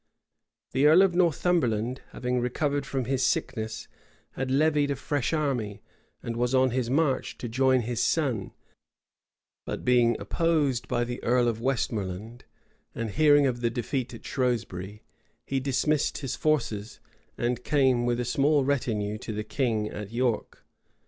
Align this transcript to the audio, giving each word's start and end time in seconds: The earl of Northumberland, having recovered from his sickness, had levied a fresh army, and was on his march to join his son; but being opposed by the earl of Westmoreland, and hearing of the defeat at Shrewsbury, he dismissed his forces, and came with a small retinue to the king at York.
The 0.71 0.87
earl 0.87 1.03
of 1.03 1.13
Northumberland, 1.13 2.01
having 2.09 2.39
recovered 2.39 2.87
from 2.87 3.05
his 3.05 3.23
sickness, 3.23 3.87
had 4.31 4.49
levied 4.49 4.89
a 4.89 4.95
fresh 4.95 5.31
army, 5.31 5.83
and 6.23 6.35
was 6.35 6.55
on 6.55 6.71
his 6.71 6.89
march 6.89 7.37
to 7.37 7.47
join 7.47 7.81
his 7.81 8.01
son; 8.01 8.51
but 9.63 9.85
being 9.85 10.19
opposed 10.19 10.87
by 10.87 11.03
the 11.03 11.23
earl 11.23 11.47
of 11.47 11.61
Westmoreland, 11.61 12.45
and 12.95 13.11
hearing 13.11 13.45
of 13.45 13.61
the 13.61 13.69
defeat 13.69 14.11
at 14.11 14.25
Shrewsbury, 14.25 15.03
he 15.45 15.59
dismissed 15.59 16.17
his 16.17 16.35
forces, 16.35 16.99
and 17.37 17.63
came 17.63 18.03
with 18.07 18.19
a 18.19 18.25
small 18.25 18.65
retinue 18.65 19.19
to 19.19 19.31
the 19.31 19.43
king 19.43 19.87
at 19.87 20.09
York. 20.11 20.65